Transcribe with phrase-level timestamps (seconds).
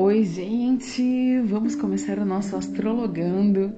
[0.00, 1.40] Oi, gente!
[1.40, 3.74] Vamos começar o nosso astrologando.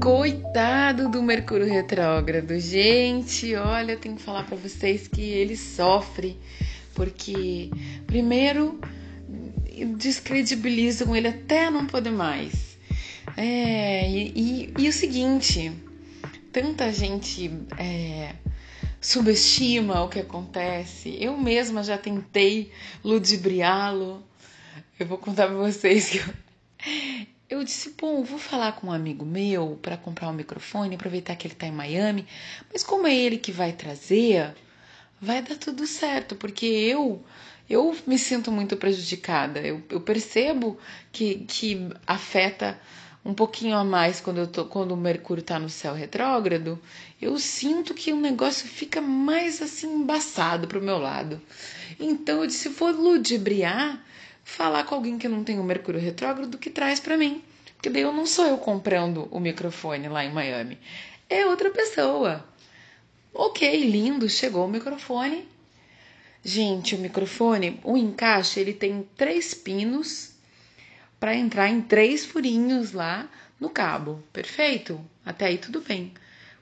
[0.00, 3.52] Coitado do Mercúrio retrógrado, gente!
[3.56, 6.38] Olha, eu tenho que falar para vocês que ele sofre
[6.94, 7.68] porque,
[8.06, 8.78] primeiro,
[9.96, 12.78] descredibilizam ele até não poder mais.
[13.36, 15.72] É, e, e, e o seguinte
[16.54, 18.32] tanta gente é,
[19.00, 21.18] subestima o que acontece.
[21.20, 22.70] Eu mesma já tentei
[23.02, 24.22] ludibriá-lo.
[24.96, 26.18] Eu vou contar para vocês que
[27.50, 31.34] eu, eu disse, bom, vou falar com um amigo meu para comprar um microfone, aproveitar
[31.34, 32.24] que ele está em Miami,
[32.72, 34.54] mas como é ele que vai trazer,
[35.20, 37.20] vai dar tudo certo, porque eu
[37.68, 39.58] eu me sinto muito prejudicada.
[39.60, 40.78] Eu, eu percebo
[41.10, 42.78] que, que afeta
[43.24, 46.78] um pouquinho a mais quando, eu tô, quando o Mercúrio está no céu retrógrado,
[47.20, 51.40] eu sinto que o negócio fica mais assim embaçado para o meu lado.
[51.98, 54.04] Então eu disse: vou ludibriar,
[54.44, 57.42] falar com alguém que não tem o Mercúrio retrógrado que traz para mim.
[57.76, 60.78] Porque daí eu não sou eu comprando o microfone lá em Miami,
[61.28, 62.44] é outra pessoa.
[63.32, 65.48] Ok, lindo, chegou o microfone.
[66.42, 70.33] Gente, o microfone, o encaixe, ele tem três pinos
[71.24, 73.26] para entrar em três furinhos lá
[73.58, 74.22] no cabo.
[74.30, 75.00] Perfeito?
[75.24, 76.12] Até aí tudo bem.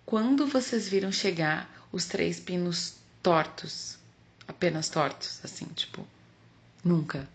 [0.06, 3.98] Quando vocês viram chegar os três pinos tortos,
[4.46, 6.06] apenas tortos, assim, tipo,
[6.84, 7.28] nunca.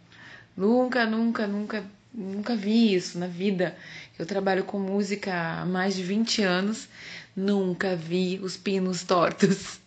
[0.55, 3.77] Nunca, nunca, nunca, nunca vi isso na vida.
[4.17, 6.87] Eu trabalho com música há mais de 20 anos,
[7.35, 9.81] nunca vi os pinos tortos.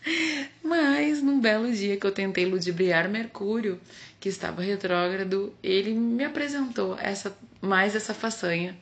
[0.68, 3.80] Mas num belo dia que eu tentei ludibriar Mercúrio,
[4.20, 8.76] que estava retrógrado, ele me apresentou essa mais essa façanha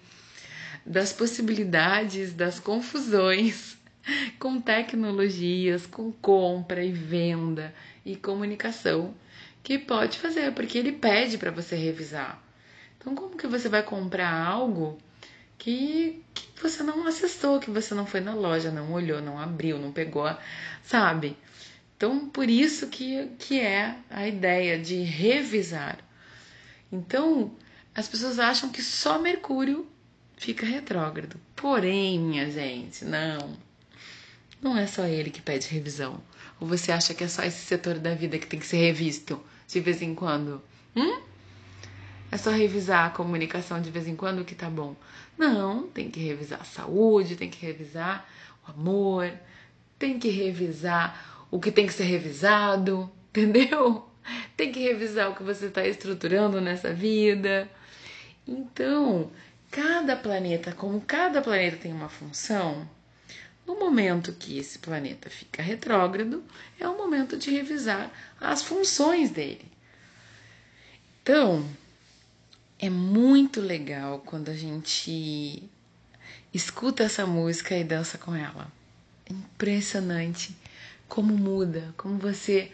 [0.85, 3.79] das possibilidades, das confusões
[4.37, 7.73] com tecnologias, com compra e venda
[8.05, 9.15] e comunicação
[9.63, 12.43] que pode fazer, porque ele pede para você revisar.
[12.99, 14.99] Então, como que você vai comprar algo
[15.57, 19.79] que, que você não acessou, que você não foi na loja, não olhou, não abriu,
[19.79, 20.29] não pegou,
[20.83, 21.37] sabe?
[21.97, 25.99] Então, por isso que, que é a ideia de revisar.
[26.93, 27.53] Então,
[27.95, 29.87] as pessoas acham que só Mercúrio
[30.37, 31.41] fica retrógrado.
[31.55, 33.57] Porém, minha gente, não.
[34.61, 36.21] Não é só ele que pede revisão.
[36.61, 39.43] Ou você acha que é só esse setor da vida que tem que ser revisto
[39.67, 40.63] de vez em quando?
[40.95, 41.23] Hum?
[42.31, 44.95] É só revisar a comunicação de vez em quando que tá bom.
[45.39, 48.29] Não, tem que revisar a saúde, tem que revisar
[48.67, 49.33] o amor,
[49.99, 54.07] tem que revisar o que tem que ser revisado, entendeu?
[54.57, 57.71] Tem que revisar o que você está estruturando nessa vida.
[58.47, 59.31] Então,
[59.71, 62.89] cada planeta, como cada planeta tem uma função,
[63.67, 66.45] no momento que esse planeta fica retrógrado,
[66.79, 69.67] é o momento de revisar as funções dele.
[71.23, 71.69] Então,
[72.79, 75.63] é muito legal quando a gente
[76.55, 78.71] escuta essa música e dança com ela.
[79.29, 80.55] Impressionante
[81.09, 82.71] como muda, como você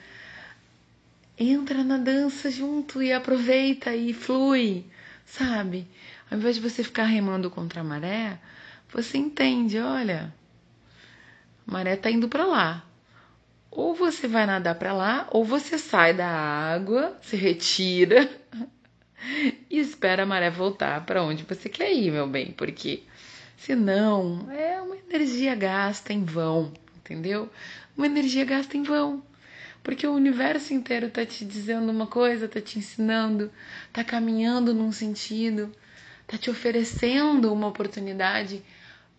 [1.38, 4.84] entra na dança junto e aproveita e flui,
[5.24, 5.86] sabe?
[6.30, 8.38] Ao invés de você ficar remando contra a maré,
[8.92, 10.32] você entende, olha,
[11.66, 12.84] a maré tá indo para lá.
[13.70, 18.30] Ou você vai nadar para lá, ou você sai da água, se retira
[19.70, 23.02] e espera a maré voltar para onde você quer ir, meu bem, porque
[23.56, 27.50] senão é uma energia gasta em vão, entendeu?
[27.96, 29.22] uma energia gasta em vão.
[29.82, 33.50] Porque o universo inteiro tá te dizendo uma coisa, tá te ensinando,
[33.92, 35.72] tá caminhando num sentido,
[36.26, 38.62] tá te oferecendo uma oportunidade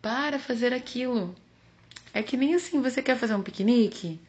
[0.01, 1.35] para fazer aquilo.
[2.13, 4.19] É que nem assim, você quer fazer um piquenique?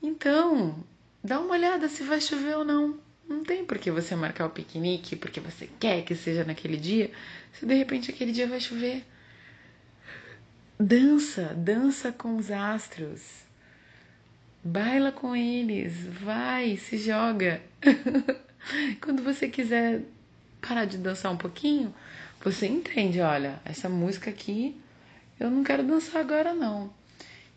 [0.00, 0.84] Então,
[1.24, 2.98] dá uma olhada se vai chover ou não.
[3.28, 7.10] Não tem por que você marcar o piquenique porque você quer que seja naquele dia,
[7.52, 9.04] se de repente aquele dia vai chover.
[10.80, 13.20] Dança, dança com os astros.
[14.62, 15.92] Baila com eles,
[16.22, 17.60] vai, se joga.
[19.02, 20.02] Quando você quiser
[20.60, 21.92] parar de dançar um pouquinho,
[22.40, 24.80] você entende, olha, essa música aqui
[25.40, 26.92] eu não quero dançar agora não.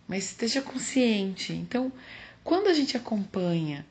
[0.07, 1.53] Mas esteja consciente.
[1.53, 1.93] Então,
[2.43, 3.85] quando a gente acompanha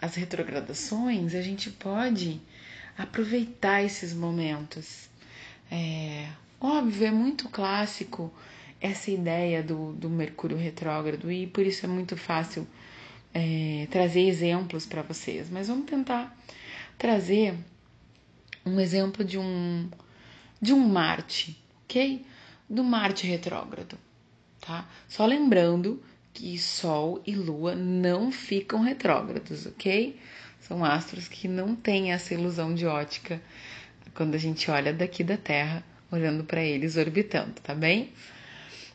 [0.00, 2.40] as retrogradações, a gente pode
[2.96, 5.10] aproveitar esses momentos.
[5.68, 6.28] É,
[6.60, 8.32] óbvio, é muito clássico
[8.80, 12.66] essa ideia do, do Mercúrio retrógrado e por isso é muito fácil
[13.34, 15.50] é, trazer exemplos para vocês.
[15.50, 16.36] Mas vamos tentar
[16.96, 17.54] trazer
[18.64, 19.88] um exemplo de um
[20.60, 22.24] de um Marte, ok?
[22.68, 23.98] Do Marte retrógrado.
[24.60, 24.88] tá?
[25.08, 26.02] Só lembrando
[26.32, 30.18] que Sol e Lua não ficam retrógrados, ok?
[30.60, 33.40] São astros que não têm essa ilusão de ótica
[34.14, 38.12] quando a gente olha daqui da Terra, olhando para eles orbitando, tá bem?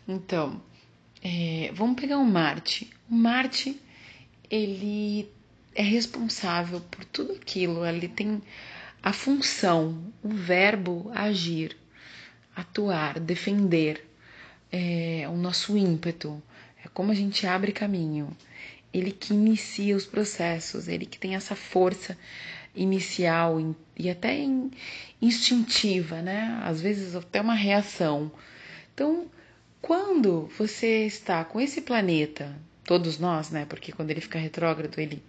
[0.07, 0.61] Então,
[1.23, 2.91] é, vamos pegar o Marte.
[3.09, 3.79] O Marte,
[4.49, 5.27] ele
[5.73, 8.41] é responsável por tudo aquilo, ele tem
[9.01, 11.77] a função, o verbo agir,
[12.55, 14.07] atuar, defender,
[14.71, 16.41] é, o nosso ímpeto,
[16.83, 18.35] é como a gente abre caminho.
[18.93, 22.17] Ele que inicia os processos, ele que tem essa força
[22.73, 24.37] inicial e até
[25.21, 26.61] instintiva, né?
[26.63, 28.31] Às vezes até uma reação.
[28.93, 29.27] Então,
[29.85, 32.51] quando você está com esse planeta,
[32.83, 33.65] todos nós, né?
[33.69, 35.21] Porque quando ele fica retrógrado, ele,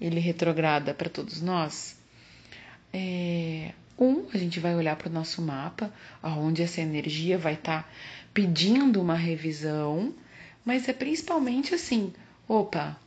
[0.00, 1.96] ele retrograda para todos nós.
[2.92, 5.88] É, um, a gente vai olhar para o nosso mapa,
[6.20, 7.88] onde essa energia vai estar tá
[8.34, 10.12] pedindo uma revisão,
[10.64, 12.12] mas é principalmente assim:
[12.48, 12.98] opa,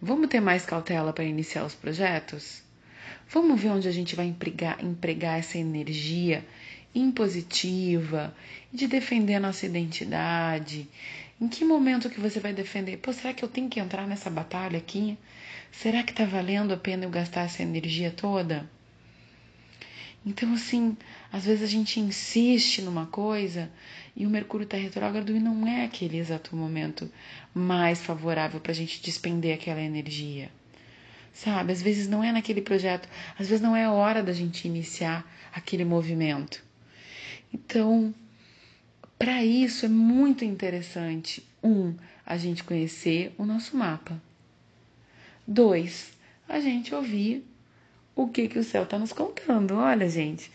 [0.00, 2.62] vamos ter mais cautela para iniciar os projetos?
[3.28, 6.42] Vamos ver onde a gente vai empregar, empregar essa energia
[6.94, 8.34] impositiva
[8.72, 10.88] de defender a nossa identidade.
[11.40, 12.98] Em que momento que você vai defender?
[12.98, 15.16] Pô, será que eu tenho que entrar nessa batalha aqui?
[15.72, 18.68] Será que tá valendo a pena eu gastar essa energia toda?
[20.24, 20.96] Então, assim,
[21.32, 23.70] às vezes a gente insiste numa coisa
[24.14, 27.10] e o Mercúrio está retrógrado e não é aquele exato momento
[27.54, 30.50] mais favorável para a gente despender aquela energia.
[31.32, 31.72] Sabe?
[31.72, 33.08] Às vezes não é naquele projeto,
[33.38, 36.62] às vezes não é a hora da gente iniciar aquele movimento.
[37.52, 38.14] Então,
[39.18, 41.94] para isso é muito interessante, um,
[42.24, 44.20] a gente conhecer o nosso mapa.
[45.46, 46.12] Dois,
[46.48, 47.44] a gente ouvir
[48.14, 49.74] o que, que o céu está nos contando.
[49.74, 50.50] Olha, gente,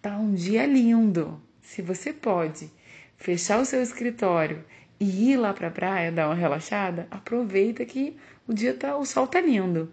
[0.00, 1.40] tá um dia lindo.
[1.62, 2.70] Se você pode
[3.16, 4.64] fechar o seu escritório
[5.00, 8.16] e ir lá para a praia dar uma relaxada, aproveita que
[8.46, 9.92] o dia tá, o sol tá lindo.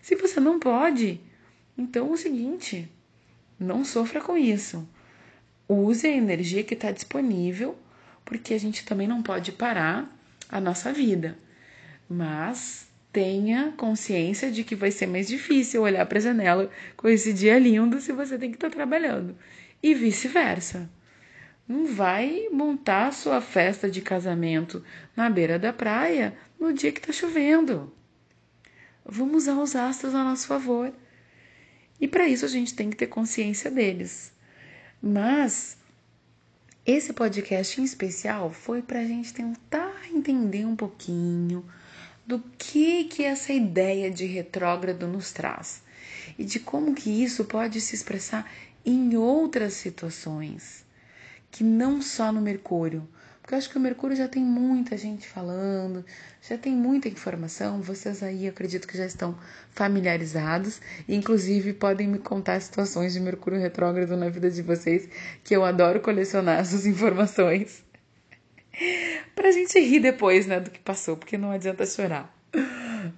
[0.00, 1.20] Se você não pode,
[1.76, 2.90] então é o seguinte,
[3.58, 4.86] não sofra com isso.
[5.68, 7.76] Use a energia que está disponível,
[8.24, 10.10] porque a gente também não pode parar
[10.48, 11.36] a nossa vida.
[12.08, 17.32] Mas tenha consciência de que vai ser mais difícil olhar para a janela com esse
[17.32, 19.36] dia lindo se você tem que estar tá trabalhando.
[19.82, 20.88] E vice-versa.
[21.68, 24.84] Não vai montar sua festa de casamento
[25.16, 27.92] na beira da praia no dia que está chovendo.
[29.04, 30.92] Vamos usar os astros a nosso favor.
[32.00, 34.32] E para isso a gente tem que ter consciência deles.
[35.02, 35.76] Mas
[36.86, 41.64] esse podcast em especial foi para a gente tentar entender um pouquinho
[42.24, 45.82] do que que essa ideia de retrógrado nos traz
[46.38, 48.48] e de como que isso pode se expressar
[48.86, 50.84] em outras situações,
[51.50, 53.08] que não só no Mercúrio.
[53.52, 56.02] Porque eu acho que o Mercúrio já tem muita gente falando,
[56.40, 59.38] já tem muita informação, vocês aí acredito que já estão
[59.72, 65.06] familiarizados, e inclusive podem me contar situações de Mercúrio retrógrado na vida de vocês,
[65.44, 67.84] que eu adoro colecionar essas informações
[69.34, 72.34] pra gente rir depois, né, do que passou, porque não adianta chorar.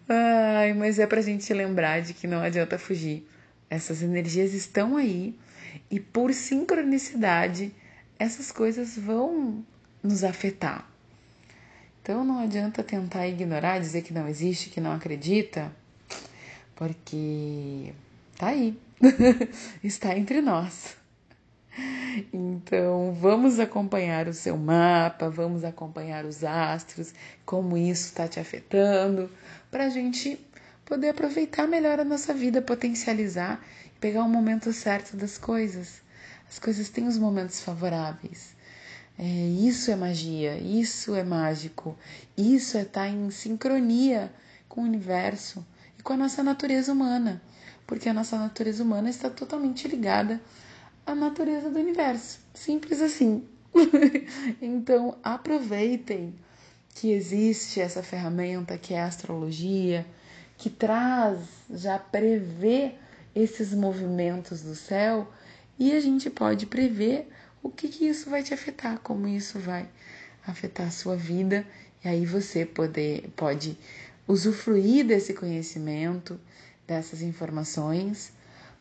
[0.08, 3.24] Ai, mas é pra gente lembrar de que não adianta fugir.
[3.70, 5.38] Essas energias estão aí
[5.88, 7.72] e por sincronicidade
[8.18, 9.64] essas coisas vão
[10.04, 10.88] nos afetar.
[12.02, 15.72] Então não adianta tentar ignorar, dizer que não existe, que não acredita,
[16.76, 17.94] porque
[18.36, 18.78] tá aí,
[19.82, 20.96] está entre nós.
[22.32, 27.12] Então, vamos acompanhar o seu mapa, vamos acompanhar os astros,
[27.44, 29.28] como isso está te afetando,
[29.70, 30.38] para a gente
[30.84, 36.02] poder aproveitar melhor a nossa vida, potencializar e pegar o momento certo das coisas.
[36.48, 38.54] As coisas têm os momentos favoráveis.
[39.18, 41.96] É, isso é magia, isso é mágico,
[42.36, 44.32] isso é estar tá em sincronia
[44.68, 45.64] com o universo
[45.98, 47.40] e com a nossa natureza humana,
[47.86, 50.40] porque a nossa natureza humana está totalmente ligada
[51.06, 52.40] a natureza do universo.
[52.52, 53.44] Simples assim.
[54.60, 56.34] então, aproveitem
[56.94, 60.06] que existe essa ferramenta que é a astrologia,
[60.56, 61.38] que traz,
[61.70, 62.94] já prevê
[63.34, 65.28] esses movimentos do céu
[65.78, 67.28] e a gente pode prever
[67.64, 69.88] o que, que isso vai te afetar, como isso vai
[70.46, 71.66] afetar a sua vida,
[72.04, 73.76] e aí você poder, pode
[74.28, 76.38] usufruir desse conhecimento,
[76.86, 78.32] dessas informações,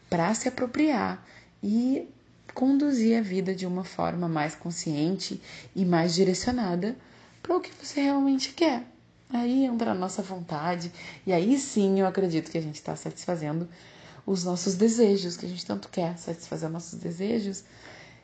[0.10, 1.26] para se apropriar
[1.64, 2.08] e
[2.54, 5.42] conduzir a vida de uma forma mais consciente
[5.74, 6.96] e mais direcionada
[7.42, 8.84] para o que você realmente quer.
[9.30, 10.92] Aí entra a nossa vontade,
[11.26, 13.68] e aí sim eu acredito que a gente está satisfazendo
[14.26, 17.64] os nossos desejos, que a gente tanto quer satisfazer nossos desejos,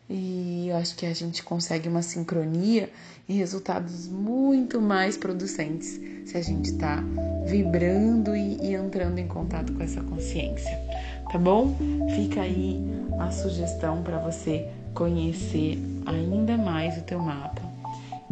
[0.09, 2.89] e eu acho que a gente consegue uma sincronia
[3.27, 7.03] e resultados muito mais producentes se a gente está
[7.45, 10.75] vibrando e, e entrando em contato com essa consciência,
[11.31, 11.75] tá bom?
[12.15, 12.81] Fica aí
[13.19, 17.61] a sugestão para você conhecer ainda mais o teu mapa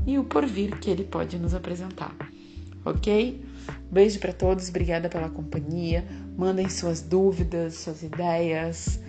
[0.05, 2.15] e o porvir que ele pode nos apresentar,
[2.83, 3.45] ok?
[3.91, 6.05] Beijo para todos, obrigada pela companhia.
[6.37, 8.99] Mandem suas dúvidas, suas ideias,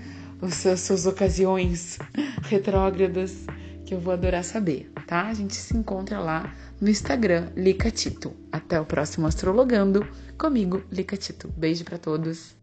[0.50, 1.98] suas, suas ocasiões
[2.42, 3.46] retrógradas,
[3.84, 5.28] que eu vou adorar saber, tá?
[5.28, 8.34] A gente se encontra lá no Instagram, Licatito.
[8.52, 11.48] Até o próximo Astrologando comigo, Licatito.
[11.56, 12.57] Beijo para todos.